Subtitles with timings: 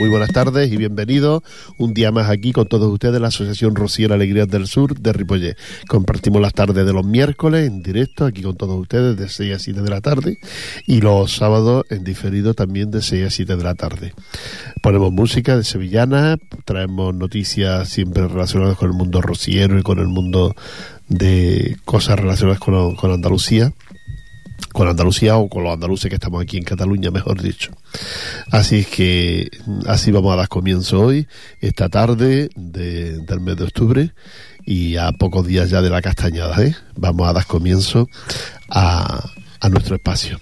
[0.00, 1.42] Muy buenas tardes y bienvenidos
[1.76, 5.58] un día más aquí con todos ustedes la Asociación Rociera Alegrías del Sur de Ripollet.
[5.88, 9.58] Compartimos las tardes de los miércoles en directo aquí con todos ustedes de 6 a
[9.58, 10.38] 7 de la tarde
[10.86, 14.14] y los sábados en diferido también de 6 a 7 de la tarde.
[14.80, 20.08] Ponemos música de sevillana, traemos noticias siempre relacionadas con el mundo rociero y con el
[20.08, 20.56] mundo
[21.08, 23.74] de cosas relacionadas con, con Andalucía
[24.72, 27.72] con Andalucía o con los andaluces que estamos aquí en Cataluña, mejor dicho.
[28.50, 29.50] Así es que
[29.86, 31.26] así vamos a dar comienzo hoy,
[31.60, 34.14] esta tarde del mes de octubre
[34.64, 36.74] y a pocos días ya de la castañada, ¿eh?
[36.96, 38.08] Vamos a dar comienzo
[38.68, 40.38] a, a nuestro espacio.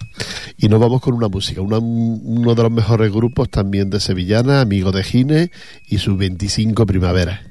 [0.57, 4.91] Y nos vamos con una música, uno de los mejores grupos también de Sevillana, Amigo
[4.91, 5.51] de Gine
[5.87, 7.41] y sus 25 primaveras.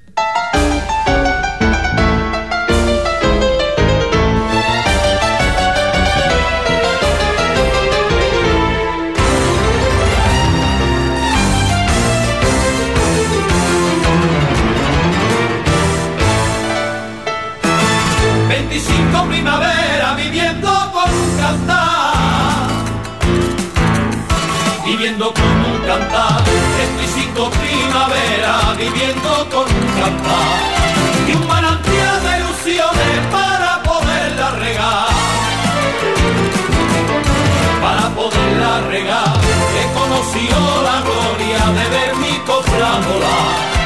[18.63, 22.69] 25 primavera viviendo con un cantar.
[24.85, 26.43] Viviendo con un cantar.
[26.99, 30.59] 25 primavera viviendo con un cantar.
[31.29, 35.09] Y un manantial de ilusiones para poderla regar.
[37.81, 39.35] Para poderla regar.
[39.79, 43.78] He conocido la gloria de ver mi cofra Y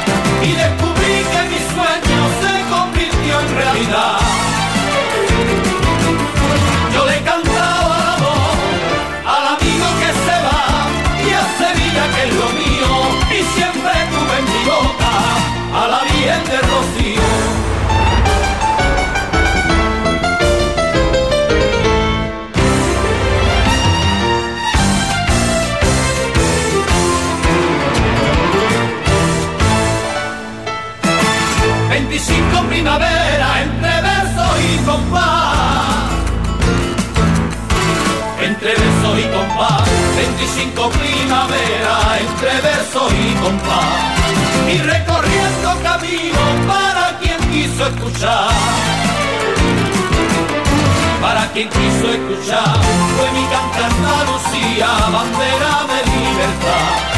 [40.91, 44.13] Primavera entre verso y compás
[44.69, 48.51] y recorriendo camino para quien quiso escuchar.
[51.21, 52.77] Para quien quiso escuchar,
[53.17, 57.13] fue mi cantante Lucía, bandera de libertad.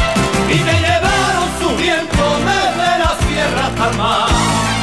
[0.47, 4.74] Y me llevaron su viento desde la sierra hasta mar.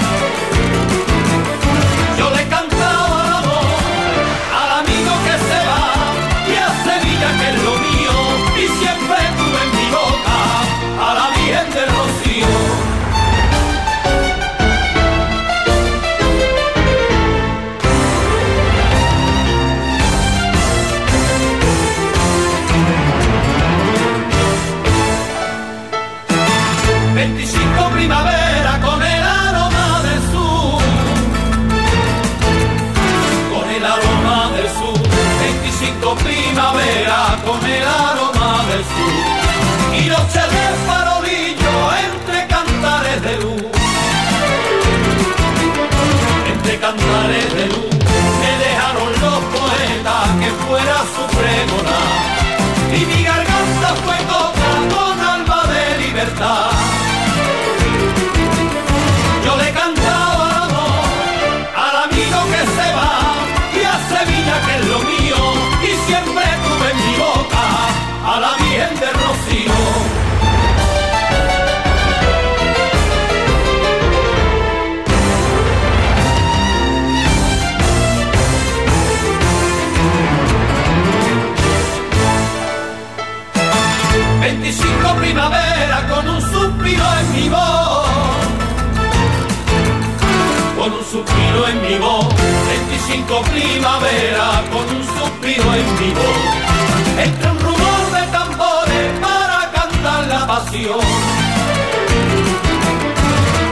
[95.82, 101.00] En entre un rumor de tambores para cantar la pasión,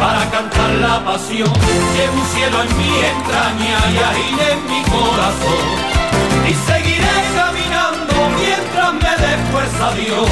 [0.00, 1.52] para cantar la pasión,
[1.94, 5.66] llevo un cielo en mi entraña y ahí en mi corazón,
[6.48, 10.30] y seguiré caminando mientras me dé fuerza Dios.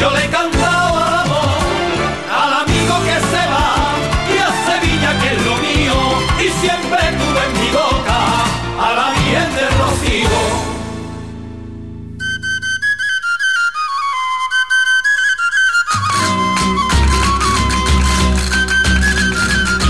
[0.00, 0.51] Yo le cantaba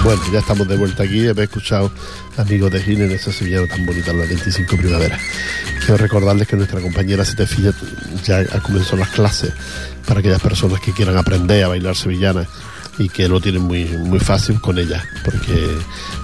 [0.04, 1.28] Bueno, ya estamos de vuelta aquí.
[1.28, 1.92] He escuchado
[2.36, 5.16] amigos de Gine en esa sevillana tan bonita, la 25 primavera.
[5.78, 7.72] Quiero recordarles que nuestra compañera Setefilla
[8.24, 9.52] ya ha comenzado las clases
[10.06, 12.48] para aquellas personas que quieran aprender a bailar sevillana
[12.98, 15.68] y que lo tienen muy, muy fácil con ella, porque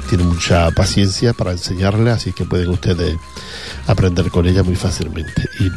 [0.09, 3.17] tiene mucha paciencia para enseñarle, así que pueden ustedes
[3.87, 5.71] aprender con ella muy fácilmente y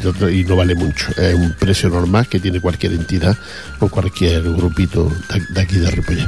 [0.44, 1.12] no, vale mucho.
[1.16, 3.38] Es un precio normal que tiene cualquier entidad
[3.78, 5.08] o cualquier grupito
[5.50, 6.26] de aquí de Ripollet.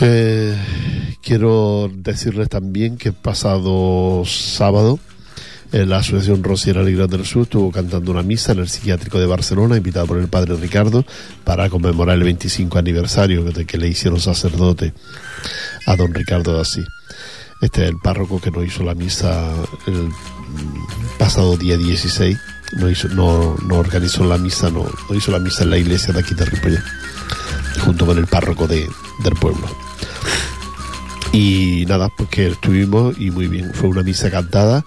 [0.00, 0.56] Eh,
[1.22, 4.98] quiero decirles también que pasado sábado
[5.72, 9.24] eh, la Asociación Rosiera Alegría del Sur estuvo cantando una misa en el psiquiátrico de
[9.24, 11.04] Barcelona, invitado por el padre Ricardo,
[11.44, 14.92] para conmemorar el 25 aniversario de que le hicieron sacerdote
[15.86, 16.82] a don Ricardo de.
[17.62, 19.50] Este es el párroco que nos hizo la misa
[19.86, 20.10] el
[21.18, 22.36] pasado día 16.
[22.78, 26.20] No, hizo, no, organizó la misa, no, no hizo la misa en la iglesia de
[26.20, 26.82] aquí de Ripollet,
[27.92, 28.88] junto con el párroco de,
[29.22, 29.66] del pueblo.
[31.30, 33.72] Y nada, pues que estuvimos y muy bien.
[33.74, 34.82] Fue una misa cantada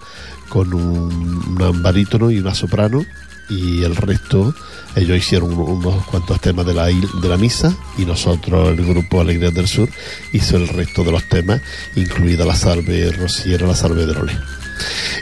[0.48, 3.04] con un, barítono y una soprano
[3.48, 4.52] y el resto
[4.96, 9.52] ellos hicieron unos cuantos temas de la, de la misa y nosotros, el grupo Alegría
[9.52, 9.88] del Sur,
[10.32, 11.60] hizo el resto de los temas,
[11.94, 14.14] incluida la salve rociera, la salve de.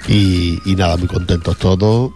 [0.09, 2.13] Y, nada, muy contentos todos,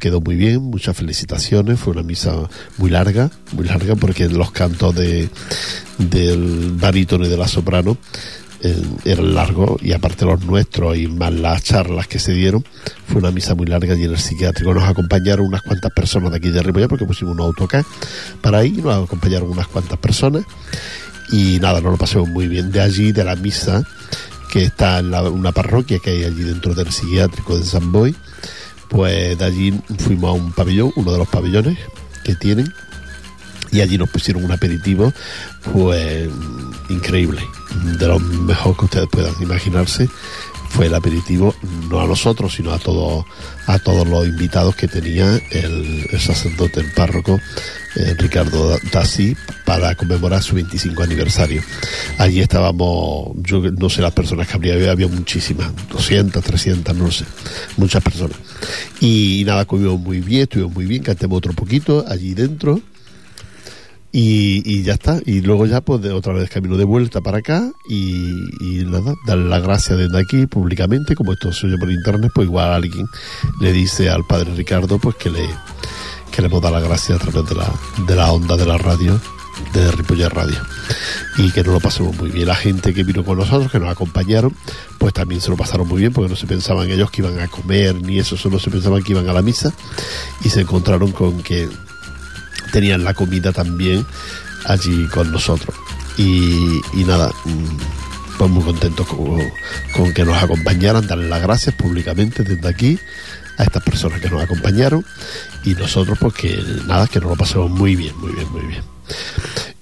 [0.00, 2.34] quedó muy bien, muchas felicitaciones, fue una misa
[2.76, 5.28] muy larga, muy larga porque los cantos de,
[5.98, 7.98] del barítono y de la soprano
[8.60, 12.64] eh, eran largos y aparte los nuestros y más las charlas que se dieron
[13.06, 16.38] fue una misa muy larga y en el psiquiátrico nos acompañaron unas cuantas personas de
[16.38, 17.84] aquí de Ripollet porque pusimos un autocar
[18.40, 20.44] para ahí nos acompañaron unas cuantas personas.
[21.30, 22.72] Y nada, nos lo pasamos muy bien.
[22.72, 23.84] De allí, de la misa
[24.50, 28.14] que está en la, una parroquia que hay allí dentro del psiquiátrico de San Boy
[28.88, 31.78] pues de allí fuimos a un pabellón, uno de los pabellones
[32.24, 32.72] que tienen
[33.70, 35.12] y allí nos pusieron un aperitivo
[35.72, 36.28] pues
[36.88, 37.42] increíble
[37.98, 40.08] de lo mejor que ustedes puedan imaginarse
[40.68, 41.54] fue el aperitivo
[41.90, 43.24] no a nosotros sino a todos
[43.66, 47.40] a todos los invitados que tenía el, sacerdote el párroco
[47.96, 51.62] eh, Ricardo Dassi para conmemorar su 25 aniversario.
[52.18, 57.24] Allí estábamos yo no sé las personas que habría había muchísimas 200 300 no sé
[57.76, 58.36] muchas personas.
[59.00, 62.80] Y, nada comimos muy bien estuvimos muy bien cantemos otro poquito allí dentro
[64.10, 65.20] y, y, ya está.
[65.24, 69.48] Y luego ya pues de otra vez camino de vuelta para acá y, nada, darle
[69.48, 73.06] las gracias desde aquí públicamente, como esto se por internet, pues igual alguien
[73.60, 75.48] le dice al padre Ricardo pues que le
[76.30, 77.72] que le hemos dado las gracias a través de la,
[78.06, 79.20] de la onda de la radio,
[79.72, 80.58] de Ripollet Radio.
[81.36, 82.46] Y que nos lo pasemos muy bien.
[82.46, 84.54] La gente que vino con nosotros, que nos acompañaron,
[84.98, 87.48] pues también se lo pasaron muy bien, porque no se pensaban ellos que iban a
[87.48, 89.72] comer, ni eso, solo se pensaban que iban a la misa,
[90.44, 91.68] y se encontraron con que
[92.72, 94.04] tenían la comida también
[94.66, 95.74] allí con nosotros.
[96.16, 97.30] Y, y nada,
[98.38, 102.98] pues muy contentos con, que nos acompañaran, darles las gracias públicamente desde aquí
[103.56, 105.04] a estas personas que nos acompañaron
[105.64, 108.82] y nosotros pues que nada, que nos lo pasemos muy bien, muy bien, muy bien.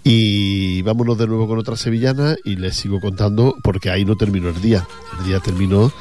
[0.02, 4.48] Y vámonos de nuevo con otra sevillana y les sigo contando porque ahí no terminó
[4.48, 4.86] el día,
[5.18, 5.92] el día terminó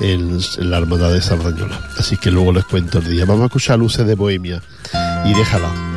[0.00, 1.80] en, en la Hermandad de Sardañola.
[1.98, 3.24] Así que luego les cuento el día.
[3.24, 4.62] Vamos a escuchar Luces de Bohemia
[5.24, 5.93] y déjala.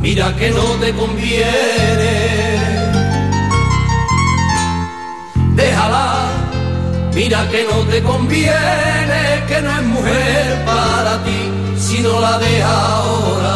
[0.00, 2.14] Mira que no te conviene.
[5.54, 6.30] Déjala,
[7.14, 11.40] mira que no te conviene, que no es mujer para ti,
[11.76, 13.54] si no la deja ahora,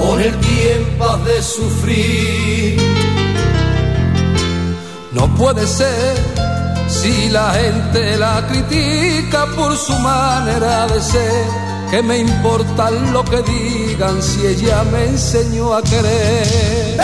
[0.00, 2.78] con el tiempo has de sufrir.
[5.12, 6.14] No puede ser
[6.88, 11.44] si la gente la critica por su manera de ser
[11.90, 16.98] que me importa lo que digan si ella me enseñó a querer.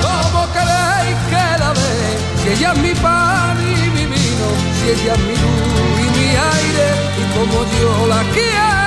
[0.00, 2.18] ¿Cómo queréis que la ve?
[2.42, 4.48] Si ella es mi pan y mi vino,
[4.78, 6.86] si ella es mi luz y mi aire,
[7.20, 8.79] y como yo la quiero,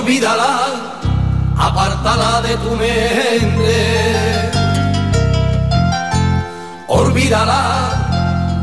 [0.00, 0.52] olvídala,
[1.56, 3.78] apártala de tu mente.
[6.88, 7.62] olvídala,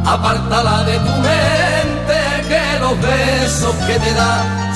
[0.05, 4.33] apártala de tu mente, que los besos que te da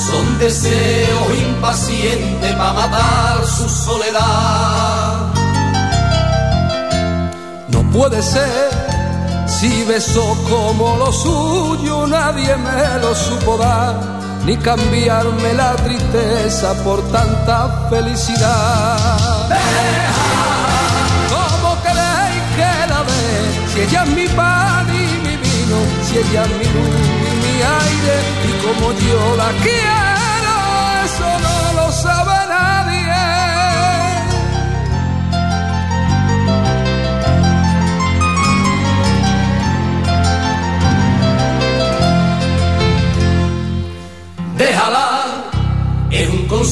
[0.08, 5.34] son deseos impacientes para matar su soledad.
[7.70, 8.70] No puede ser,
[9.48, 17.02] si besó como lo suyo, nadie me lo supo dar, ni cambiarme la tristeza por
[17.12, 19.50] tanta felicidad.
[21.30, 23.22] ¿Cómo queréis que la ve?
[23.74, 27.56] Si ella es mi pan y mi vino, si ella es mi luz y mi
[27.82, 28.16] aire,
[28.48, 30.21] y como yo la quiero,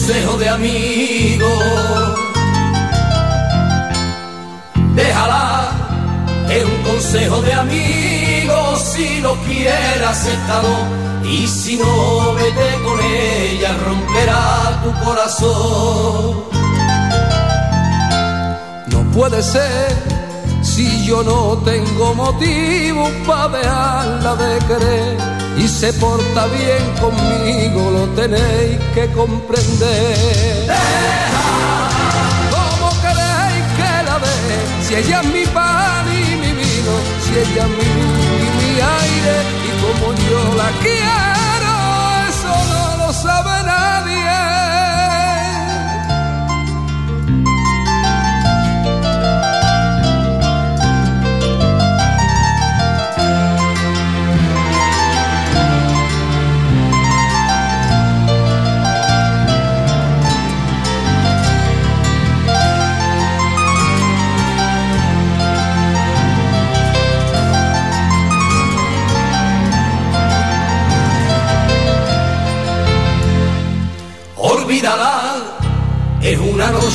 [0.09, 1.47] consejo de amigo.
[4.95, 5.69] Déjala,
[6.49, 8.75] es un consejo de amigo.
[8.77, 10.75] Si lo quieres, acéptalo.
[11.23, 16.43] Y si no, vete con ella, romperá tu corazón.
[18.87, 20.08] No puede ser
[20.79, 25.17] si yo no tengo motivo para dejarla de querer
[25.57, 30.67] y se porta bien conmigo, lo tenéis que comprender.
[32.55, 34.57] ¿Cómo queréis que la dé?
[34.85, 36.93] Si ella es mi pan y mi vino,
[37.23, 38.71] si ella es mi luz y mi
[39.01, 39.35] aire,
[39.67, 41.38] y como yo la quiero,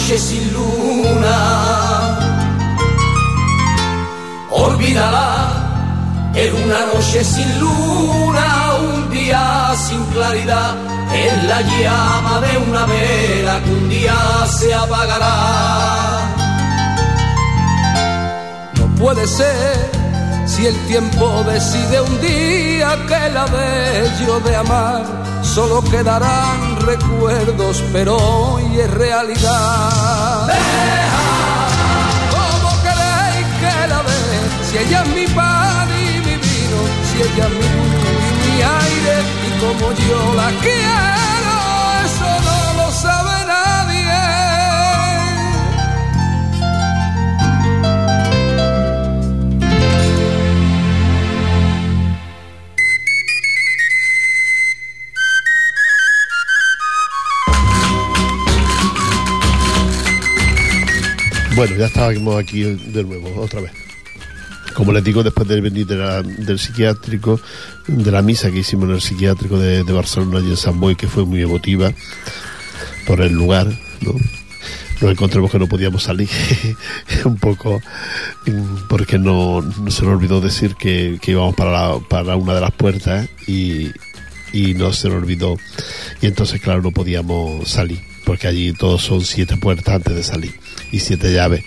[0.05, 2.19] sin luna.
[4.51, 10.75] Olvídala, es una noche sin luna, un día sin claridad.
[11.15, 14.15] Es la llama de una vela que un día
[14.47, 15.37] se apagará.
[18.79, 19.91] No puede ser
[20.47, 25.03] si el tiempo decide un día que la bello de amar,
[25.55, 30.49] solo quedarán recuerdos, pero hoy es realidad.
[32.35, 34.19] ¿Cómo queréis que la ve?
[34.69, 38.57] Si ella es mi pan y mi vino, si ella es mi luz y mi
[38.63, 39.15] aire,
[39.47, 41.34] y como yo la quiero,
[61.57, 63.71] Bueno, ya estábamos aquí de nuevo, otra vez.
[64.75, 67.41] Como les digo, después de venir del psiquiátrico,
[67.87, 71.07] de la misa que hicimos en el psiquiátrico de, Barcelona y en San Boy, que
[71.07, 71.93] fue muy emotiva
[73.07, 73.67] por el lugar,
[74.01, 74.15] ¿no?
[75.01, 76.29] Nos encontramos que no podíamos salir
[77.25, 77.81] un poco
[78.89, 82.61] porque no, no se nos olvidó decir que, que íbamos para, la- para una de
[82.61, 83.91] las puertas y,
[84.53, 85.57] y no se nos olvidó
[86.23, 90.55] y entonces claro no podíamos salir porque allí todos son siete puertas antes de salir
[90.91, 91.65] y siete llaves.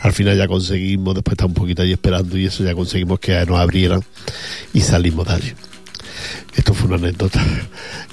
[0.00, 3.20] Al final ya conseguimos después de estar un poquito ahí esperando y eso ya conseguimos
[3.20, 4.02] que nos abrieran
[4.72, 5.52] y salimos de allí.
[6.56, 7.40] Esto fue una anécdota.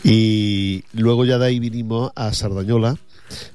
[0.04, 2.96] Y luego ya de ahí vinimos a Sardañola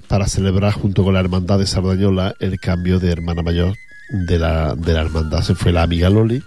[0.09, 3.77] para celebrar junto con la hermandad de Sardañola el cambio de hermana mayor
[4.11, 5.43] de la, de la hermandad.
[5.43, 6.43] Se fue la amiga Loli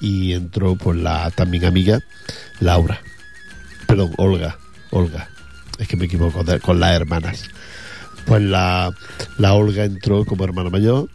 [0.00, 2.00] y entró pues la también amiga
[2.60, 3.00] Laura.
[3.86, 4.58] Perdón, Olga,
[4.90, 5.28] Olga,
[5.78, 7.44] es que me equivoco de- con las hermanas.
[8.26, 8.92] Pues la,
[9.38, 11.08] la Olga entró como hermana mayor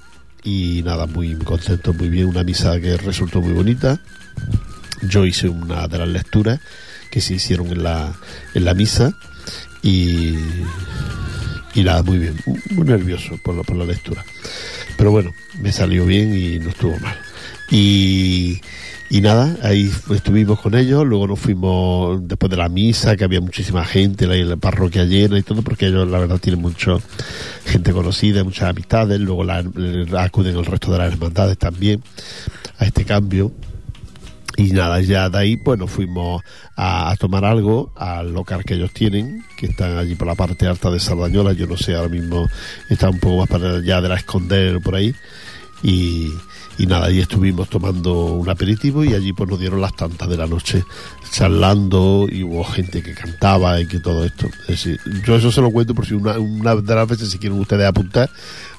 [0.44, 4.00] y nada, muy contento, muy bien, una misa que resultó muy bonita.
[5.04, 6.60] Yo hice una de las lecturas
[7.12, 8.14] que se hicieron en la,
[8.54, 9.14] en la misa
[9.82, 10.36] y,
[11.76, 12.36] y nada, muy bien,
[12.72, 14.26] muy nervioso por la, por la lectura.
[14.98, 17.16] Pero bueno, me salió bien y no estuvo mal.
[17.70, 18.60] Y,
[19.10, 23.40] y nada, ahí estuvimos con ellos, luego nos fuimos después de la misa, que había
[23.40, 26.98] muchísima gente, la, la parroquia llena y todo, porque ellos la verdad tienen mucha
[27.66, 29.64] gente conocida, muchas amistades, luego la-
[30.20, 32.04] acuden el resto de las hermandades también
[32.80, 33.52] a este cambio.
[34.60, 36.42] Y nada, ya de ahí pues nos fuimos
[36.76, 40.66] a, a tomar algo al local que ellos tienen, que están allí por la parte
[40.66, 42.50] alta de Sardañola, yo no sé, ahora mismo
[42.90, 45.14] está un poco más para allá de la Esconder por ahí.
[45.84, 46.32] y,
[46.78, 50.38] y nada, ahí estuvimos tomando un aperitivo y allí pues nos dieron las tantas de
[50.38, 50.84] la noche
[51.32, 54.48] charlando y hubo gente que cantaba y que todo esto.
[54.62, 57.40] Es decir, yo eso se lo cuento por si una, una de las veces si
[57.40, 58.30] quieren ustedes apuntar,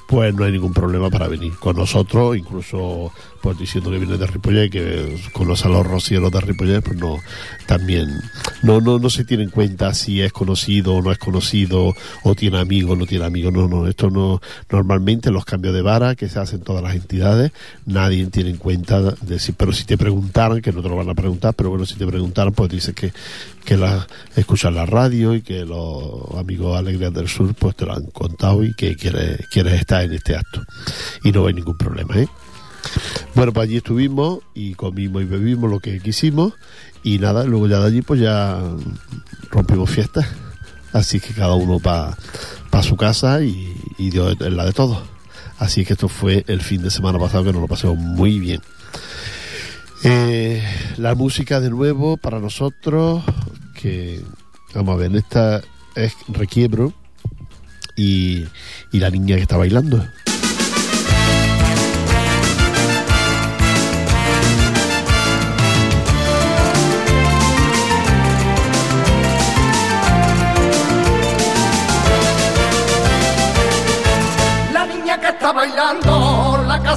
[0.07, 4.27] pues no hay ningún problema para venir con nosotros, incluso pues diciendo que viene de
[4.27, 7.17] Ripollet y que a los rocieros de Ripollet, pues no,
[7.65, 8.21] también
[8.61, 12.35] no, no, no se tiene en cuenta si es conocido o no es conocido, o
[12.35, 16.29] tiene amigos no tiene amigos, no, no, esto no, normalmente los cambios de vara que
[16.29, 17.51] se hacen todas las entidades,
[17.85, 21.09] nadie tiene en cuenta de si, pero si te preguntaran, que no te lo van
[21.09, 23.11] a preguntar, pero bueno, si te preguntaran, pues dices que,
[23.65, 27.93] que la, escuchas la radio y que los amigos Alegrías del Sur pues te lo
[27.93, 30.61] han contado y que quieres, quieres estar en este acto.
[31.23, 32.27] Y no hay ningún problema, ¿eh?
[33.35, 36.53] Bueno, pues allí estuvimos y comimos y bebimos lo que quisimos
[37.03, 38.59] y nada, luego ya de allí pues ya
[39.49, 40.27] rompimos fiestas.
[40.91, 42.17] Así que cada uno para
[42.69, 44.99] pa su casa y, y Dios es la de todos.
[45.59, 48.61] Así que esto fue el fin de semana pasado que nos lo pasamos muy bien.
[50.03, 50.63] Eh,
[50.97, 53.21] la música de nuevo para nosotros,
[53.75, 54.23] que
[54.73, 55.61] vamos a ver, esta
[55.95, 56.93] es Requiebro
[57.97, 58.45] y,
[58.93, 60.05] y la niña que está bailando.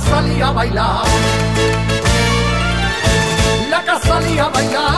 [0.08, 1.04] Salía a bailar.
[3.70, 4.91] La casa salía a bailar,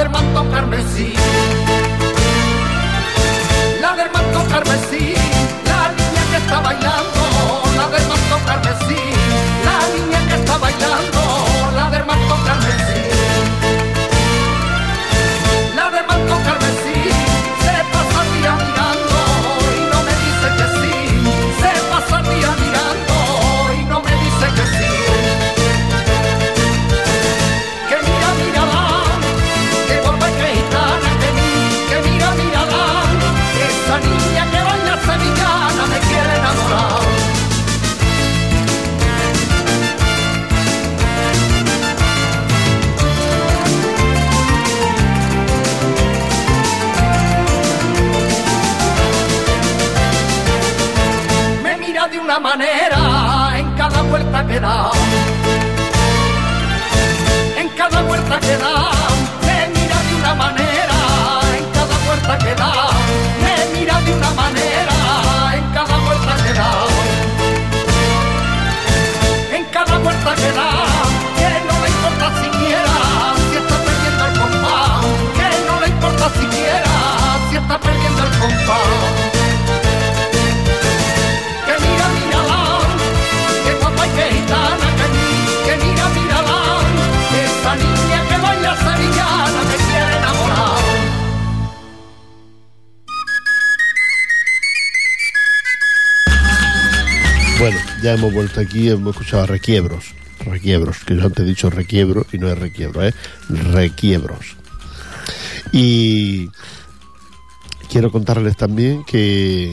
[0.00, 1.39] del manto carmesí.
[98.14, 100.14] Hemos vuelto aquí, hemos escuchado Requiebros.
[100.44, 103.14] requiebros, que yo antes he dicho requiebro y no es requiebro, es
[103.48, 104.56] requiebros.
[105.72, 106.48] Y
[107.90, 109.72] quiero contarles también que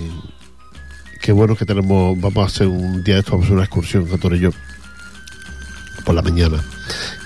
[1.21, 3.65] que bueno que tenemos, vamos a hacer un día de esto, vamos a hacer una
[3.65, 4.51] excursión, Torre y yo,
[6.05, 6.63] por la mañana.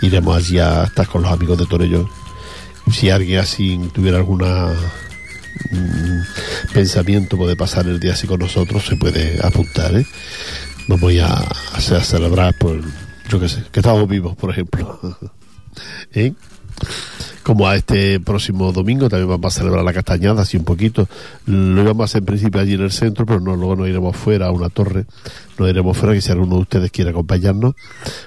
[0.02, 2.10] Iremos allí a estar con los amigos de Torello.
[2.92, 4.74] Si alguien así tuviera alguna
[5.70, 10.06] mm, pensamiento puede pasar el día así con nosotros, se puede apuntar, ¿eh?
[10.92, 12.78] Vamos a, a, a celebrar por,
[13.30, 15.00] yo qué sé, que estamos vivos, por ejemplo.
[16.14, 16.34] ¿Eh?
[17.44, 21.08] como a este próximo domingo también vamos a celebrar la castañada así un poquito
[21.46, 24.16] lo íbamos a hacer en principio allí en el centro pero no luego nos iremos
[24.16, 25.06] fuera a una torre
[25.58, 27.74] nos iremos fuera que si alguno de ustedes quiere acompañarnos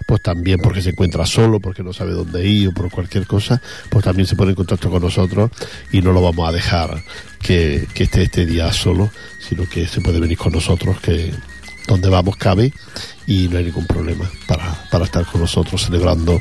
[0.07, 3.61] pues también porque se encuentra solo porque no sabe dónde ir o por cualquier cosa
[3.91, 5.51] pues también se pone en contacto con nosotros
[5.93, 7.03] y no lo vamos a dejar
[7.41, 11.33] que, que esté este día solo sino que se puede venir con nosotros que
[11.87, 12.73] donde vamos cabe
[13.27, 16.41] y no hay ningún problema para, para estar con nosotros celebrando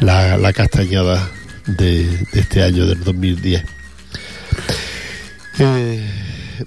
[0.00, 1.30] la, la castañada
[1.66, 3.64] de, este año del 2010.
[5.58, 6.10] Eh,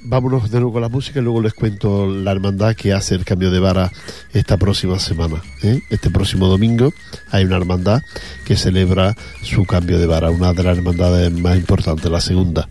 [0.02, 3.26] vámonos de nuevo con la música y luego les cuento la hermandad que hace el
[3.26, 3.92] cambio de vara
[4.34, 5.42] esta próxima semana.
[5.64, 5.82] ¿eh?
[5.90, 6.94] Este próximo domingo
[7.32, 8.02] hay una hermandad
[8.46, 12.70] que celebra su cambio de vara, una de las hermandades más importantes, la segunda.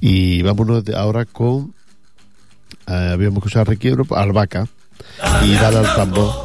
[0.00, 1.74] Y vámonos ahora con
[2.86, 4.66] eh, habíamos escuchado requiebro, albahaca
[5.42, 6.44] y dale al tambor.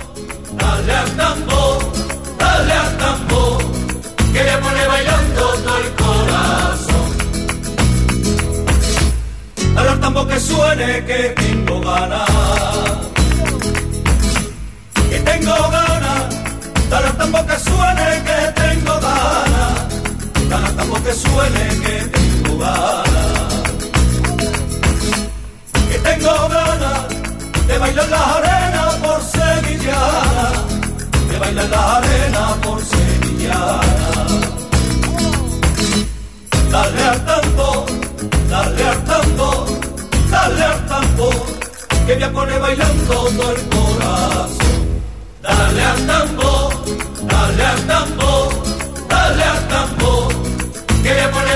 [0.58, 1.91] Dale al tambor,
[2.38, 3.58] dale al tambor,
[4.34, 7.17] que le pone bailando todo el corazón.
[9.75, 12.30] Dale al tambor que suene, que tengo ganas.
[15.10, 16.36] Que tengo ganas,
[16.89, 20.49] dale al tambor que suene, que tengo ganas.
[20.49, 23.38] Dale al tambor que suene, que tengo ganas.
[26.03, 27.01] Tengo ganas
[27.67, 30.47] de bailar la arena por sevillana,
[31.29, 34.09] de bailar la arena por sevillana.
[36.71, 37.85] Dale al tambor,
[38.49, 39.65] dale al tambor,
[40.29, 41.45] dale al tambor,
[42.05, 44.79] que me pone bailando todo el corazón.
[45.41, 46.73] Dale al tambor,
[47.27, 48.53] dale al tambor,
[49.09, 50.27] dale al tambor,
[51.03, 51.48] que me pone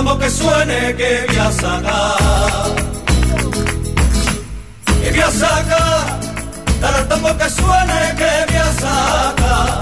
[0.00, 2.74] al tambor que suene que voy a sacar.
[5.02, 6.20] Que voy a sacar,
[6.80, 9.80] dale al tambor que suene que voy a sacar.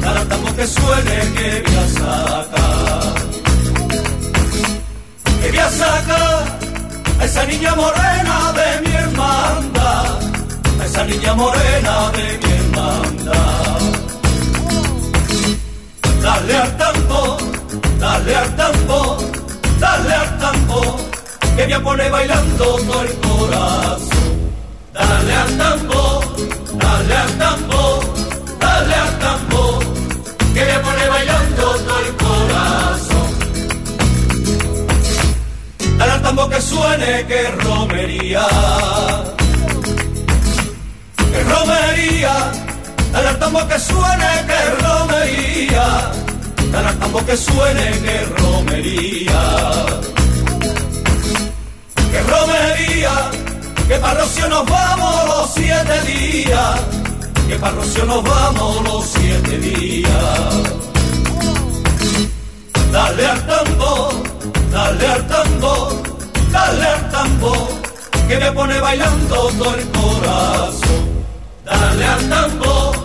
[0.00, 3.14] Dale al tambor que suene que voy a sacar.
[5.42, 6.42] Que voy a sacar
[7.20, 10.06] a esa niña morena de mi hermandad.
[10.80, 13.80] A esa niña morena de mi hermandad.
[16.22, 17.50] Dale al tambor
[18.00, 19.18] dale al tambor,
[20.02, 20.96] dale al tambor,
[21.56, 24.10] que me pone bailando todo el corazón.
[24.92, 26.36] Dale al tambor,
[26.74, 28.04] dale al tambor,
[28.60, 29.84] dale al tambor,
[30.54, 33.28] que me pone bailando todo el corazón.
[35.98, 38.46] Dale al tambor que suene, que romería,
[41.32, 42.52] que romería,
[43.12, 46.29] dale al tambor que suene, que romería
[46.72, 49.42] tambor que suene que romería.
[52.10, 53.30] Que romería,
[53.88, 56.80] que para Rocío nos vamos los siete días,
[57.48, 60.10] que para Rocío nos vamos los siete días.
[62.92, 64.22] Dale al tambor,
[64.72, 66.02] dale al tambor,
[66.50, 67.68] dale al tambor,
[68.28, 71.10] que me pone bailando todo el corazón.
[71.64, 72.96] Dale al tambor,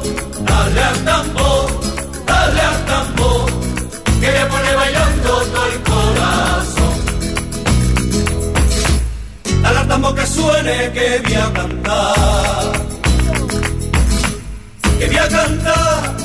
[0.44, 1.66] dale al tambor,
[2.26, 3.55] dale al tambor,
[4.22, 6.96] que me pone bailando todo el corazón.
[9.62, 12.72] Dale al tambor que suene, que voy a cantar.
[15.00, 16.16] Que voy a cantar,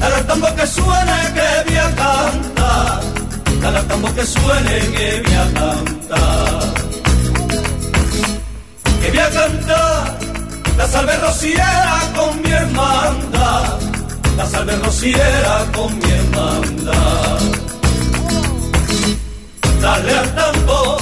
[0.00, 3.00] dale al tambor que suene, que voy a cantar.
[3.62, 6.74] Dale al tambor que suene, que voy a cantar.
[9.00, 10.18] Que voy a cantar
[10.78, 13.97] la salve rociera con mi hermandad
[14.38, 17.40] la salve rociera con mi hermandad.
[19.82, 21.00] Dale al tambor,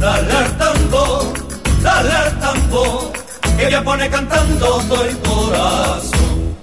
[0.00, 1.34] dale al tambor,
[1.82, 3.12] dale al tambor,
[3.58, 6.56] que me pone cantando todo el corazón.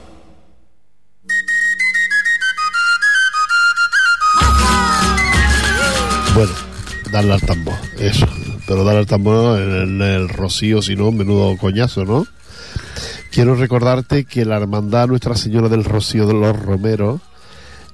[6.33, 6.53] Bueno,
[7.11, 8.27] darle al tambor, eso.
[8.65, 12.25] Pero darle al tambor en el rocío, si no, menudo coñazo, ¿no?
[13.37, 17.21] Quiero recordarte que la Hermandad Nuestra Señora del Rocío de los Romeros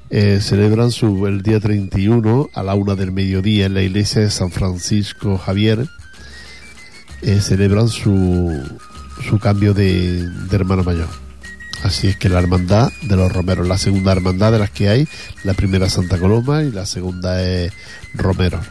[0.10, 4.32] eh, celebran su, el día 31 a la una del mediodía en la iglesia de
[4.32, 5.86] San Francisco Javier
[7.24, 8.58] eh, celebran su,
[9.28, 11.10] su cambio de, de hermano mayor.
[11.84, 15.10] Así es que la hermandad de los romeros, la segunda hermandad de las que hay,
[15.44, 17.74] la primera Santa Coloma y la segunda es
[18.14, 18.62] Romero.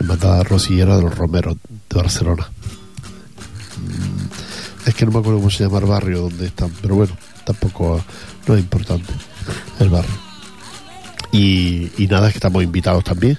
[0.00, 1.58] Hermandad rosillera de los romeros
[1.90, 2.48] de Barcelona.
[4.86, 8.02] Es que no me acuerdo cómo se llama el barrio donde están, pero bueno, tampoco
[8.46, 9.12] no es importante
[9.80, 10.14] el barrio.
[11.32, 13.38] Y, nada, es que estamos invitados también.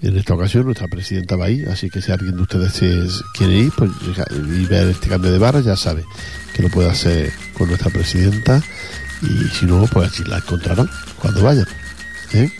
[0.00, 2.80] En esta ocasión nuestra presidenta va ahí, así que si alguien de ustedes
[3.34, 3.90] quiere ir pues,
[4.36, 6.04] y ver este cambio de barra, ya sabe
[6.54, 8.62] que lo puede hacer con nuestra presidenta
[9.22, 10.88] y si no, pues así la encontrarán
[11.20, 11.66] cuando vayan.
[12.32, 12.50] ¿eh?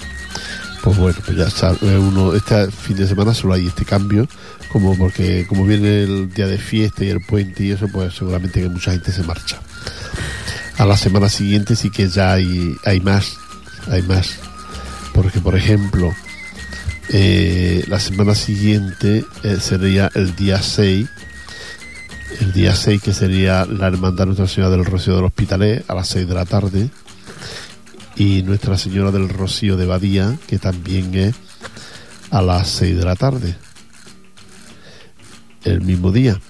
[0.82, 4.28] Pues bueno, pues ya sabe uno, este fin de semana solo hay este cambio,
[4.72, 8.62] como porque como viene el día de fiesta y el puente y eso, pues seguramente
[8.62, 9.60] que mucha gente se marcha.
[10.78, 13.36] A la semana siguiente sí que ya hay, hay más,
[13.88, 14.38] hay más.
[15.12, 16.14] Porque por ejemplo,
[17.10, 21.08] eh, la semana siguiente eh, sería el día 6
[22.40, 26.08] el día 6 que sería la hermandad Nuestra Señora del Rocío del Hospitalet a las
[26.08, 26.88] 6 de la tarde
[28.16, 31.34] y Nuestra Señora del Rocío de Badía que también es
[32.30, 33.54] a las 6 de la tarde
[35.64, 36.40] el mismo día.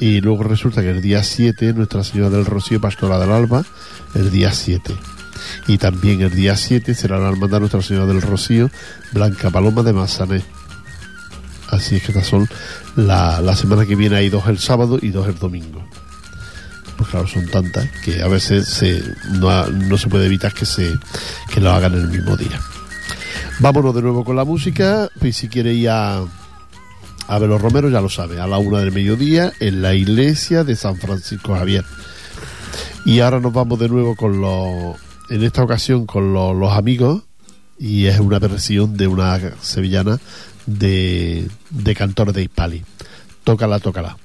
[0.00, 3.64] Y luego resulta que el día 7 Nuestra Señora del Rocío Pastora del Alba
[4.14, 4.94] el día 7
[5.66, 8.70] y también el día 7 será la hermandad Nuestra Señora del Rocío
[9.12, 10.42] Blanca Paloma de Mazané.
[11.68, 12.48] Así es que estas son
[12.96, 14.16] la, la semana que viene.
[14.16, 15.84] Hay dos el sábado y dos el domingo.
[16.96, 20.92] Pues claro son tantas que a veces se, no, no se puede evitar que se
[21.52, 22.60] que lo hagan el mismo día.
[23.60, 25.08] Vámonos de nuevo con la música.
[25.20, 26.24] Y si quiere ir a
[27.28, 30.64] a ver los romeros ya lo sabe a la una del mediodía en la iglesia
[30.64, 31.84] de San Francisco Javier
[33.04, 34.96] y ahora nos vamos de nuevo con los
[35.30, 37.22] en esta ocasión con los, amigos
[37.78, 40.18] y es una versión de una sevillana
[40.66, 42.84] de, de cantores de Hispali.
[43.42, 43.78] Tócala.
[43.80, 44.16] Tócala,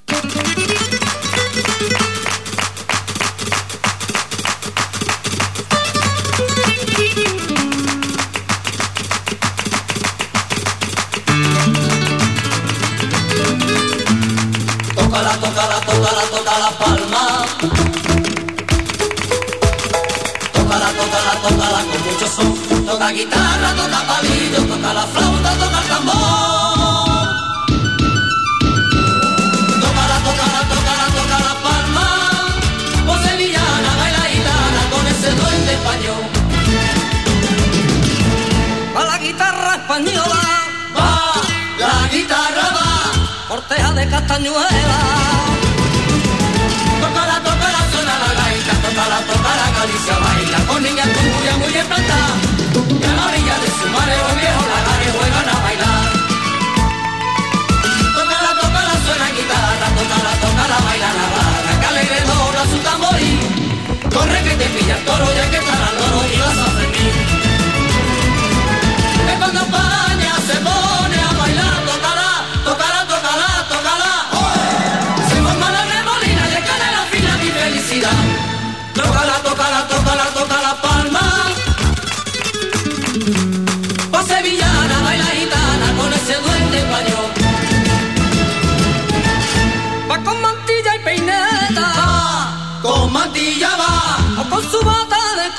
[23.10, 25.89] Toca guitarra, toca palillo, toca la flauta, toca el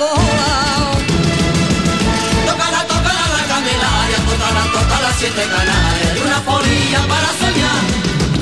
[0.01, 0.49] cola,
[2.49, 6.11] Tócala, tócala la candelaria, tócala, tócala siete canales.
[6.17, 7.83] Y una polilla para soñar.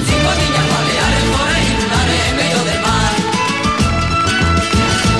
[0.08, 1.24] Cinco niñas baleares,
[1.66, 3.14] y lunares en medio del mar.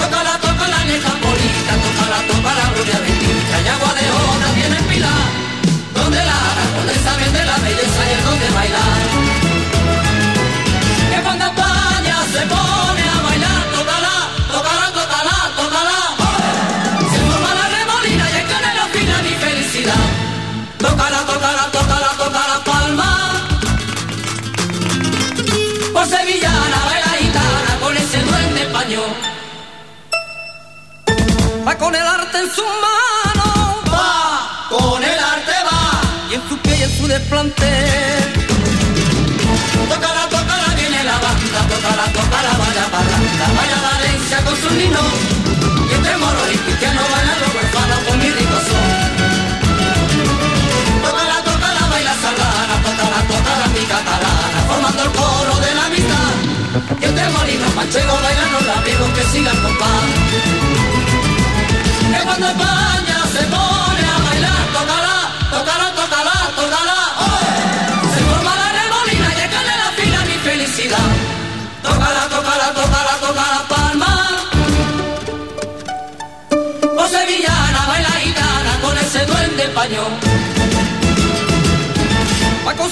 [0.00, 3.56] Tócala, tócala neta polita, tócala, tócala rubia bendita.
[3.64, 5.28] Y agua de otra tiene pilar.
[5.96, 9.27] Donde la aragones saben de la belleza y el don de bailar.
[44.48, 45.12] Con sus ninos.
[45.90, 48.88] Y entre moros y cristianos bailan los huérfanos con mi rico son.
[51.04, 52.74] Tócala, tócala, baila sardana.
[52.86, 54.60] Tócala, tócala, mi catalana.
[54.68, 56.34] Formando el coro de la mitad.
[57.00, 60.06] Y entre molinos manchegos bailan los amigos que sigan compás.
[62.12, 63.87] Que cuando España se pone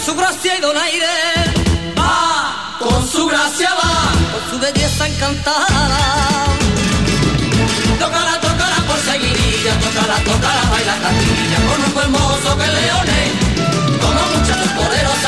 [0.07, 1.15] su gracia y donaire,
[1.99, 4.13] va con su gracia, va.
[4.33, 6.47] Con su belleza encantada.
[7.99, 13.31] Tócala, tócala por seguidilla, tócala, tócala, baila castilla con un buen mozo que leones,
[14.01, 15.19] como muchachos poderos,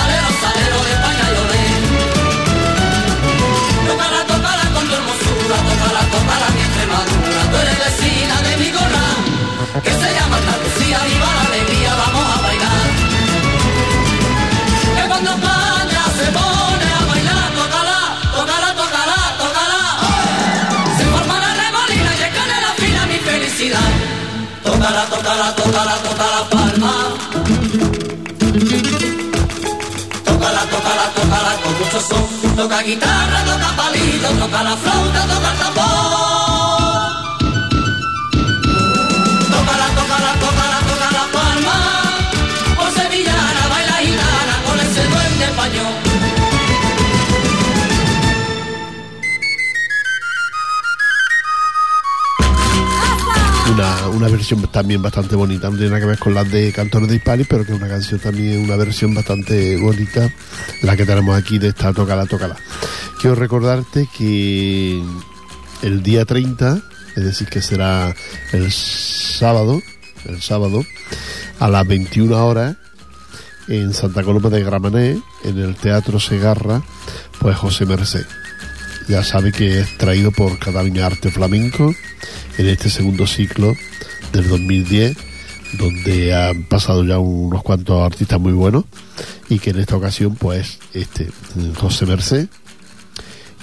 [25.11, 26.92] Tócala, tócala, tócala, tócala palma.
[30.25, 32.57] Tócala, tócala, tócala con mucho son.
[32.57, 36.47] Toca guitarra, toca palito, toca la flauta, toca el tambor.
[54.18, 57.14] Una, versión también bastante bonita, no tiene nada que ver con las de Cantores de
[57.14, 60.28] Hispanic, pero que es una canción también, una versión bastante bonita,
[60.83, 62.57] la que tenemos aquí de esta Tócala, Tócala.
[63.20, 65.00] Quiero recordarte que
[65.83, 66.83] el día 30,
[67.14, 68.12] es decir, que será
[68.52, 69.81] el sábado,
[70.24, 70.85] el sábado,
[71.61, 72.76] a las 21 horas,
[73.68, 76.83] en Santa Coloma de Gramané, en el Teatro Segarra,
[77.38, 78.26] pues José Merced.
[79.09, 81.94] Ya sabe que es traído por Cataluña Arte Flamenco
[82.59, 83.74] en este segundo ciclo
[84.33, 85.17] del 2010,
[85.75, 88.85] donde han pasado ya unos cuantos artistas muy buenos
[89.49, 91.31] y que en esta ocasión, pues, este
[91.77, 92.49] José Merced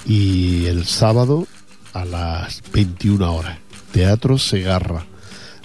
[0.06, 1.46] y el sábado
[1.92, 3.58] a las 21 horas,
[3.92, 5.04] Teatro Segarra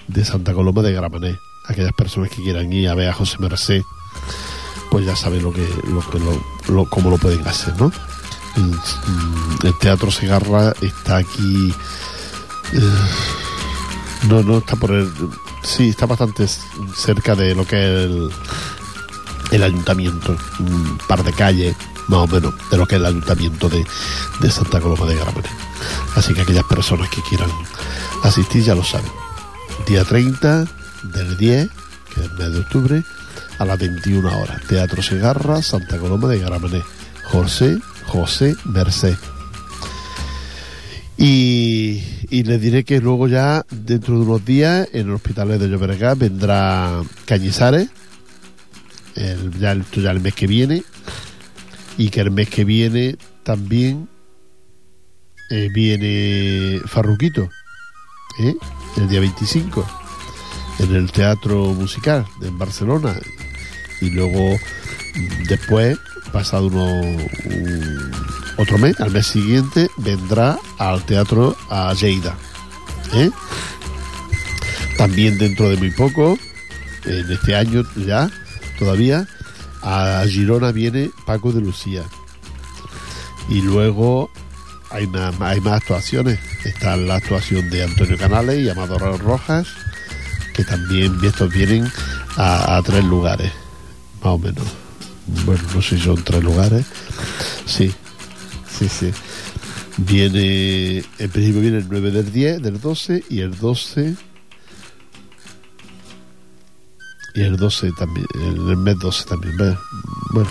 [0.08, 1.36] de Santa Coloma de Gramané.
[1.68, 3.82] Aquellas personas que quieran ir a ver a José Merced,
[4.90, 6.42] pues ya saben lo que, lo que lo,
[6.74, 7.92] lo- cómo lo pueden hacer, ¿no?
[9.64, 11.72] El Teatro Segarra está aquí.
[12.74, 12.80] eh,
[14.28, 15.10] no, no está por el.
[15.62, 16.46] Sí, está bastante
[16.96, 18.30] cerca de lo que es el,
[19.52, 20.36] el ayuntamiento.
[20.58, 21.76] Un par de calles,
[22.08, 23.84] más o menos, de lo que es el ayuntamiento de,
[24.40, 25.48] de Santa Coloma de Gramané.
[26.14, 27.50] Así que aquellas personas que quieran
[28.22, 29.10] asistir ya lo saben.
[29.86, 30.66] Día 30
[31.02, 31.70] del 10,
[32.14, 33.04] que es el mes de octubre,
[33.58, 34.62] a las 21 horas.
[34.68, 36.82] Teatro Segarra, Santa Coloma de Gramané.
[37.24, 39.16] José, José Merced.
[41.24, 42.02] Y,
[42.42, 47.00] les diré que luego ya, dentro de unos días, en el hospital de Llobregat vendrá
[47.26, 47.88] Cañizares,
[49.60, 50.82] ya, el, ya el mes que viene,
[51.96, 54.08] y que el mes que viene también
[55.50, 57.48] eh, viene Farruquito,
[58.40, 58.54] ¿eh?
[58.96, 59.86] el día 25,
[60.80, 63.14] en el Teatro Musical en Barcelona.
[64.00, 64.56] Y luego,
[65.48, 65.96] después,
[66.32, 68.10] pasado uno, un-
[68.56, 72.36] otro mes, al mes siguiente, vendrá al Teatro a Lleida.
[73.14, 73.30] ¿eh?
[74.96, 76.38] También dentro de muy poco,
[77.04, 78.30] en este año ya,
[78.78, 79.26] todavía,
[79.82, 82.02] a Girona viene Paco de Lucía.
[83.48, 84.30] Y luego
[84.90, 86.38] hay, una- hay más actuaciones.
[86.64, 89.66] Está la actuación de Antonio Canales y Amador Rojas,
[90.54, 91.90] que también estos vienen
[92.36, 93.50] a, a tres lugares,
[94.22, 94.64] más o menos.
[95.44, 96.84] Bueno, no sé si son tres lugares.
[97.66, 97.92] Sí,
[98.88, 99.12] sí, sí.
[99.98, 104.14] Viene, en principio viene el 9 del 10, del 12 y el 12
[107.34, 109.56] y el 12 también, el mes 12 también.
[109.56, 110.50] Bueno,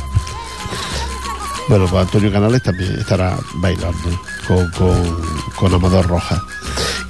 [1.69, 5.21] bueno, pues Antonio Canales también estará bailando con, con,
[5.55, 6.41] con Amador Rojas.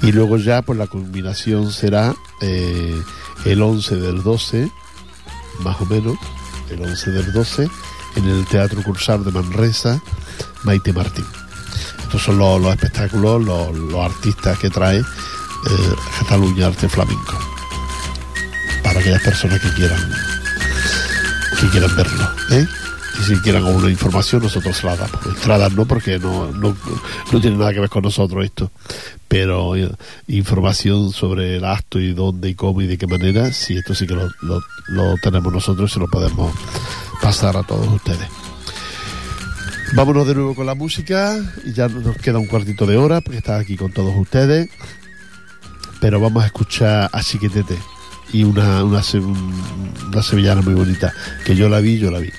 [0.02, 3.00] Y luego ya, pues la combinación será eh,
[3.44, 4.70] el 11 del 12,
[5.60, 6.16] más o menos,
[6.70, 7.70] el 11 del 12,
[8.16, 10.00] en el Teatro Cursal de Manresa,
[10.64, 11.24] Maite Martín.
[12.02, 15.04] Estos son los, los espectáculos, los, artistas que trae eh,
[16.18, 17.38] Cataluña Arte Flamenco.
[18.82, 20.12] Para aquellas personas que quieran
[21.60, 22.28] que quieran verlo.
[22.50, 22.66] ¿eh?
[23.20, 25.26] Y si quieren alguna información, nosotros se la damos.
[25.26, 26.76] Entradas no, porque no, no,
[27.32, 28.70] no tiene nada que ver con nosotros esto.
[29.28, 29.90] Pero eh,
[30.28, 34.06] información sobre el acto y dónde y cómo y de qué manera, sí, esto sí
[34.06, 36.52] que lo, lo, lo tenemos nosotros y se lo podemos
[37.22, 38.28] pasar a todos ustedes.
[39.94, 43.38] Vámonos de nuevo con la música, y ya nos queda un cuartito de hora porque
[43.38, 44.68] está aquí con todos ustedes,
[46.00, 47.78] pero vamos a escuchar a Chiquetete
[48.32, 49.02] y una, una,
[50.08, 51.12] una sevillana muy bonita,
[51.44, 52.30] que yo la vi, yo la vi.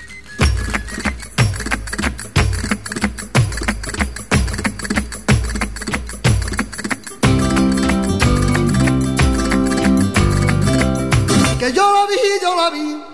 [11.60, 13.13] Que yo la vi, yo la vi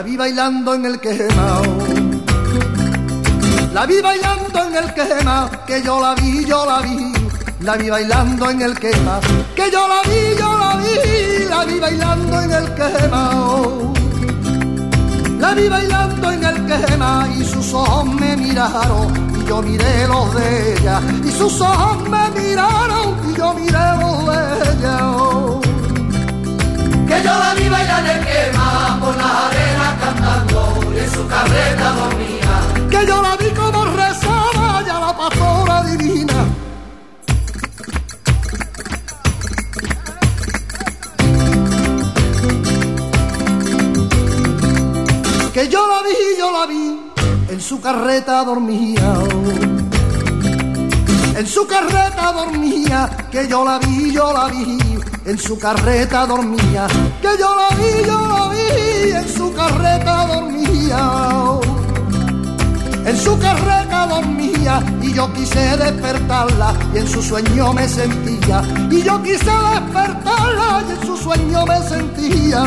[0.00, 1.62] bailando en el quemao.
[3.74, 7.12] La vi bailando en el quema, que yo la vi, yo la vi.
[7.60, 9.20] La vi bailando en el quema,
[9.54, 11.44] que yo la vi, yo la vi.
[11.48, 13.24] La vi bailando en el quema.
[15.38, 20.34] La vi bailando en el quema y sus ojos me miraron y yo miré los
[20.34, 21.00] de ella.
[21.22, 24.40] Y sus ojos me miraron y yo miré los de
[24.70, 24.96] ella.
[27.08, 28.61] Que yo la vi bailar en el quema
[31.12, 32.54] su carreta dormía.
[32.90, 36.38] que yo la vi como rezaba ya la pastora divina.
[45.52, 49.14] Que yo la vi, yo la vi, en su carreta dormía.
[51.36, 54.78] En su carreta dormía, que yo la vi, yo la vi,
[55.24, 56.86] en su carreta dormía,
[57.20, 60.61] que yo la vi, yo la vi, en su carreta dormía
[63.04, 69.02] en su carreta dormía y yo quise despertarla y en su sueño me sentía y
[69.02, 72.62] yo quise despertarla y en su sueño me sentía.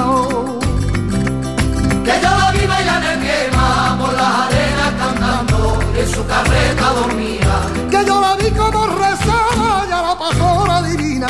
[2.03, 6.93] Que yo la vi bailar en quema por las arenas cantando y en su carreta
[6.93, 7.55] dormía.
[7.89, 11.27] que yo la vi como rezaba ya la pastora divina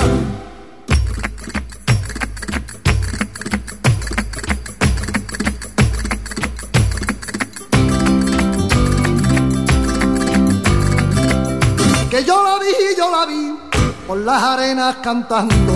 [14.15, 15.73] por las arenas cantando.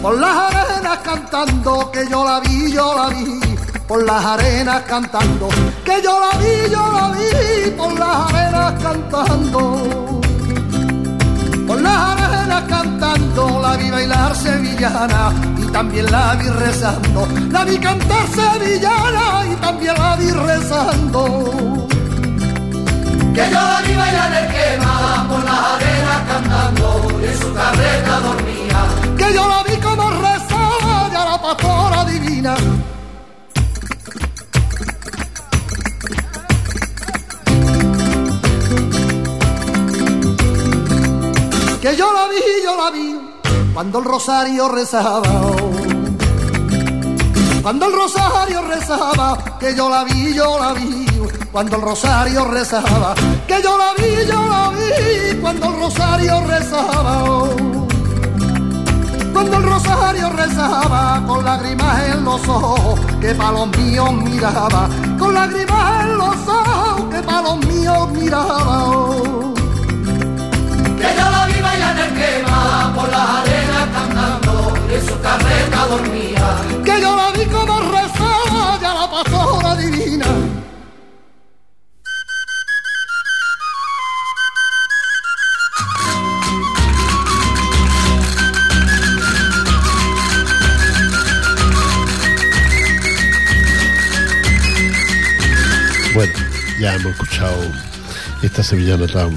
[0.00, 3.40] Por las arenas cantando, que yo la vi, yo la vi.
[3.88, 5.48] Por las arenas cantando,
[5.84, 7.70] que yo la vi, yo la vi.
[7.72, 10.20] Por las arenas cantando.
[11.66, 17.26] Por las arenas cantando, la vi bailar sevillana y también la vi rezando.
[17.50, 21.22] La vi cantar sevillana y también la vi rezando.
[23.34, 26.01] Que yo la vi bailar el quema por las arenas
[26.42, 29.16] cantando y en su carreta dormía.
[29.16, 32.54] que yo la vi como rezaba ya la pastora divina.
[41.80, 43.20] Que yo la vi, yo la vi,
[43.74, 45.22] cuando el rosario rezaba.
[47.62, 51.06] Cuando el rosario rezaba, que yo la vi, yo la vi,
[51.52, 53.14] cuando el rosario rezaba,
[53.52, 57.48] que yo la vi, yo la vi, cuando el rosario rezaba.
[59.32, 64.88] Cuando el rosario rezaba con lágrimas en los ojos que pa' los míos miraba,
[65.18, 68.86] con lágrimas en los ojos que pa' los míos miraba.
[71.00, 74.52] Que yo la vi bailar en quema por las arenas cantando
[74.94, 76.46] en su carreta dormía.
[76.86, 80.26] Que yo la vi como rezaba ya la pastora divina.
[98.42, 99.30] Esta sevillana tan,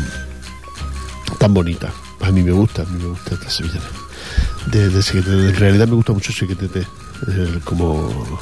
[1.39, 1.91] tan bonita.
[2.22, 3.86] A mí me gusta, a mí me gusta esta sevillana.
[4.74, 6.80] En realidad me gusta mucho Sequetete,
[7.28, 8.39] eh, como,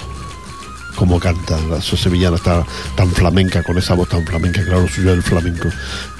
[0.95, 1.59] como canta.
[1.69, 5.69] La sevillana está tan flamenca, con esa voz tan flamenca, claro, suyo es el flamenco.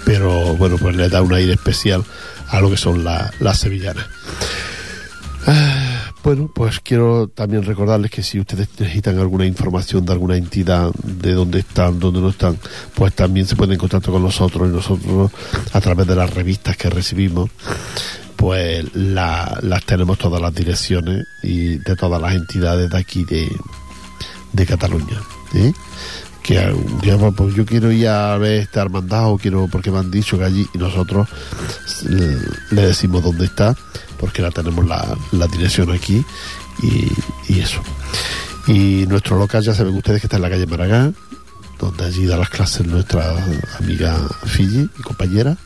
[0.06, 2.04] Pero bueno, pues le da un aire especial
[2.50, 4.06] a lo que son la- las sevillanas.
[6.34, 11.34] Bueno, pues quiero también recordarles que si ustedes necesitan alguna información de alguna entidad, de
[11.34, 12.58] dónde están, dónde no están,
[12.96, 15.32] pues también se pueden en contacto con nosotros y nosotros
[15.74, 17.52] a través de las revistas que recibimos,
[18.36, 23.48] pues la- las tenemos todas las direcciones y de todas las entidades de aquí de,
[24.54, 25.22] de Cataluña.
[26.44, 30.38] Que un pues, yo quiero ir a ver este hermandad quiero porque me han dicho
[30.38, 31.28] que allí y nosotros
[32.04, 33.76] le, decimos dónde está
[34.20, 36.24] porque la tenemos la, la dirección aquí
[36.82, 37.08] y,
[37.52, 37.82] y eso.
[38.68, 41.16] Y nuestro local ya saben ustedes que está en la calle Maragán
[41.80, 43.36] donde allí da las clases nuestra
[43.80, 44.16] amiga
[44.46, 45.58] Fiji y compañera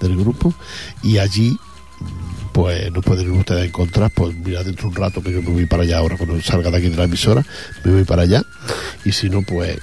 [0.00, 0.54] del grupo
[1.02, 1.58] y allí
[2.00, 5.50] mm, pues nos pueden ustedes encontrar pues mira dentro de un rato que yo me
[5.50, 7.44] voy para allá ahora cuando salga de aquí de la emisora
[7.84, 8.42] me voy para allá
[9.04, 9.78] y si no pues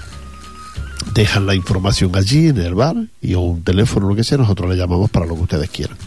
[1.13, 4.69] dejan la información allí en el bar y o un teléfono lo que sea nosotros
[4.69, 5.97] le llamamos para lo que ustedes quieran.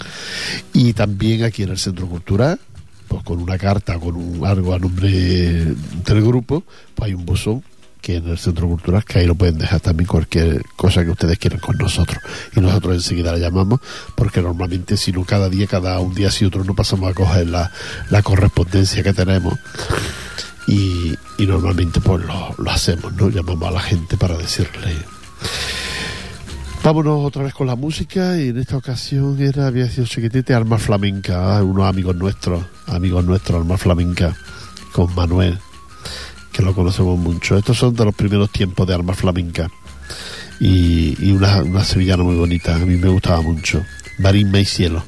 [0.72, 2.58] Y también aquí en el centro cultural
[3.06, 6.62] pues con una carta con un algo a nombre del grupo
[6.94, 7.62] pues hay un buzón
[8.00, 11.38] que en el centro cultural que ahí lo pueden dejar también cualquier cosa que ustedes
[11.38, 12.22] quieran con nosotros.
[12.54, 13.80] Y nosotros enseguida la llamamos
[14.14, 17.48] porque normalmente si no cada día cada un día si otro no pasamos a coger
[17.48, 17.70] la,
[18.10, 19.58] la correspondencia que tenemos
[20.68, 21.16] y,
[21.46, 23.30] normalmente pues lo, hacemos, ¿no?
[23.30, 24.94] Llamamos a la gente para decirle.
[26.84, 30.78] Vámonos otra vez con la música y en esta ocasión era, había sido chiquitete Alma
[30.78, 34.36] Flamenca, ah, unos amigos nuestros, amigos nuestros, Alma Flamenca,
[34.92, 35.58] con Manuel,
[36.52, 37.56] que lo conocemos mucho.
[37.56, 39.68] Estos son de los primeros tiempos de Alma Flamenca
[40.60, 43.82] y, una, una sevillana muy bonita, a mí me gustaba mucho.
[44.18, 45.02] Marisma y Cielo.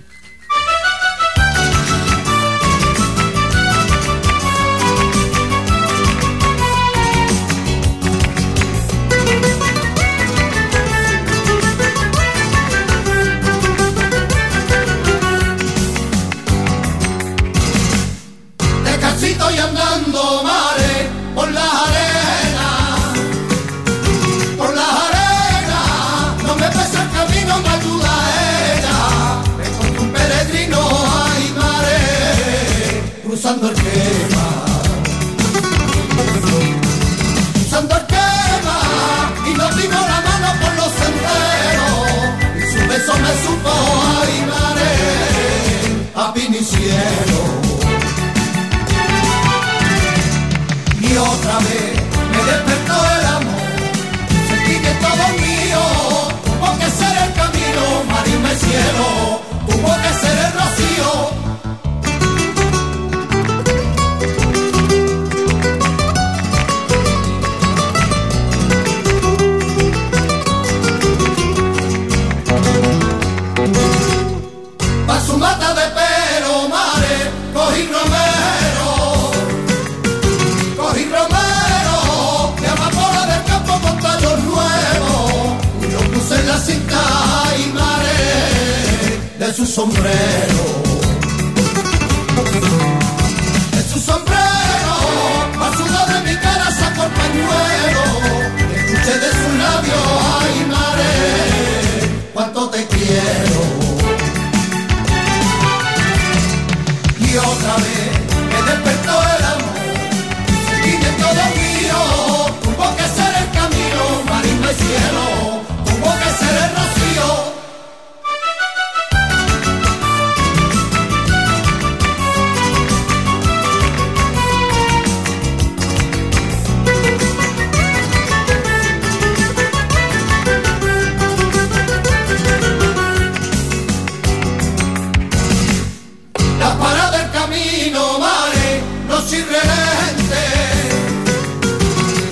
[139.41, 140.45] Chirrelente,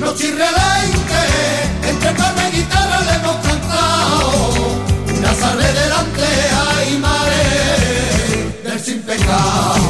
[0.01, 1.21] no chirrelente,
[1.89, 4.51] entre palma y guitarra le hemos cantado,
[5.17, 6.27] una sale delante,
[6.69, 9.88] ay mare, del sin pecado.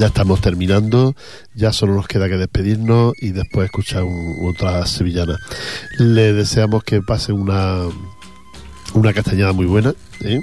[0.00, 1.14] Ya estamos terminando,
[1.54, 4.04] ya solo nos queda que despedirnos y después escuchar
[4.42, 5.36] otra sevillana.
[5.98, 7.82] Le deseamos que pase una,
[8.94, 9.92] una castañada muy buena,
[10.22, 10.40] ¿eh?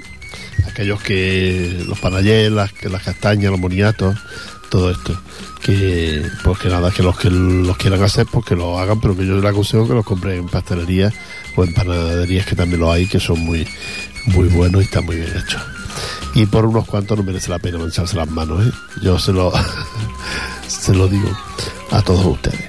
[0.64, 4.16] aquellos que los panayés, las, las castañas, los moniatos,
[4.70, 5.20] todo esto.
[5.60, 9.16] Que, pues que nada, que los que los quieran hacer, pues que lo hagan, pero
[9.16, 11.12] que yo les aconsejo que los compren en pastelerías
[11.56, 13.66] o en panaderías que también lo hay, que son muy,
[14.26, 15.77] muy buenos y están muy bien hechos.
[16.34, 18.70] Y por unos cuantos no merece la pena mancharse las manos, ¿eh?
[19.02, 19.52] Yo se lo,
[20.66, 21.28] se lo digo
[21.90, 22.64] a todos ustedes.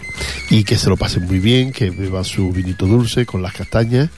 [0.50, 4.10] Y que se lo pasen muy bien, que beban su vinito dulce con las castañas,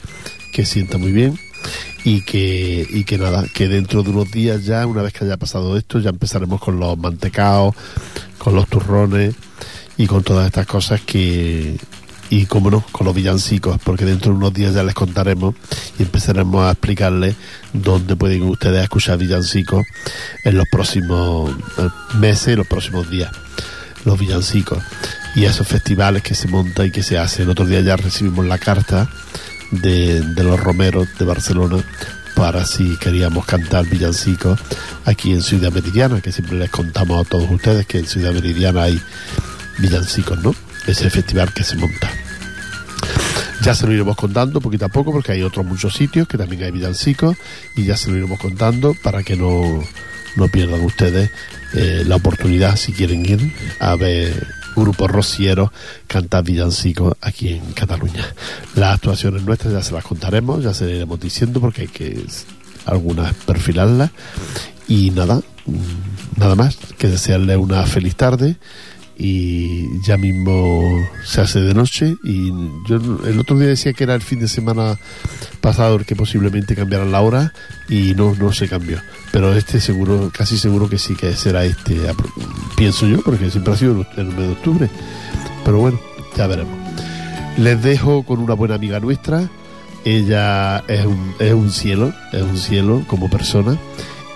[0.52, 1.38] que sienta muy bien
[2.04, 5.36] y que, y que nada, que dentro de unos días ya, una vez que haya
[5.36, 7.74] pasado esto, ya empezaremos con los mantecaos,
[8.38, 9.34] con los turrones
[9.96, 11.76] y con todas estas cosas que,
[12.32, 15.54] y como no, con los villancicos, porque dentro de unos días ya les contaremos
[15.98, 17.36] y empezaremos a explicarles
[17.74, 19.84] dónde pueden ustedes escuchar villancicos
[20.42, 23.30] en los próximos eh, meses y los próximos días,
[24.06, 24.82] los villancicos
[25.34, 27.42] y esos festivales que se montan y que se hacen.
[27.42, 29.10] El otro día ya recibimos la carta
[29.70, 31.84] de, de los romeros de Barcelona
[32.34, 34.58] para si queríamos cantar villancicos
[35.04, 38.84] aquí en Ciudad Meridiana, que siempre les contamos a todos ustedes que en Ciudad Meridiana
[38.84, 38.98] hay
[39.76, 40.54] villancicos, ¿no?
[40.86, 42.10] Ese festival que se monta.
[43.62, 46.64] Ya se lo iremos contando poquito a poco porque hay otros muchos sitios que también
[46.64, 47.36] hay villancicos
[47.76, 49.62] y ya se lo iremos contando para que no,
[50.34, 51.30] no pierdan ustedes
[51.74, 55.70] eh, la oportunidad si quieren ir a ver grupos rocieros
[56.08, 58.34] cantar villancicos aquí en Cataluña.
[58.74, 62.24] Las actuaciones nuestras ya se las contaremos, ya se las iremos diciendo porque hay que
[62.84, 64.10] algunas perfilarlas
[64.88, 65.40] y nada,
[66.36, 68.56] nada más que desearle una feliz tarde
[69.24, 72.16] y ya mismo se hace de noche.
[72.24, 72.52] Y
[72.88, 74.98] yo el otro día decía que era el fin de semana
[75.60, 77.52] pasado el que posiblemente cambiaran la hora
[77.88, 78.98] y no no se cambió.
[79.30, 82.00] Pero este seguro casi seguro que sí que será este
[82.76, 84.90] pienso yo porque siempre ha sido el mes de octubre.
[85.64, 86.00] Pero bueno
[86.36, 86.76] ya veremos.
[87.58, 89.48] Les dejo con una buena amiga nuestra.
[90.04, 93.78] Ella es un, es un cielo es un cielo como persona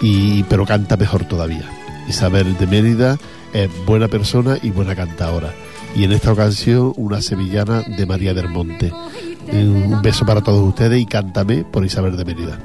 [0.00, 1.68] y pero canta mejor todavía.
[2.08, 3.18] Isabel de Mérida
[3.56, 5.52] es buena persona y buena cantadora.
[5.94, 8.92] Y en esta ocasión una sevillana de María del Monte.
[9.48, 12.58] Eh, Un beso para todos ustedes y cántame por Isabel de Mérida.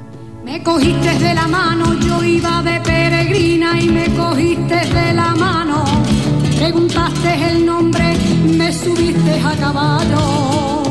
[0.44, 5.84] Me cogiste de la mano, yo iba de peregrina y me cogiste de la mano.
[6.58, 8.14] Preguntaste el nombre,
[8.44, 10.82] me subiste a caballo.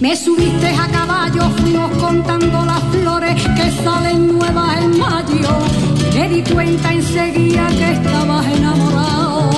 [0.00, 5.81] Me subiste a caballo, fuimos contando las flores que salen nuevas en mayo.
[6.22, 9.50] Me di cuenta enseguida que estabas enamorado.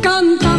[0.00, 0.49] Cántame,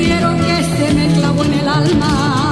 [0.00, 2.51] quiero que se me clavó en el alma.